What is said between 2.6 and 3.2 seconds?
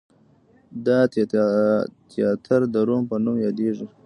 د روم په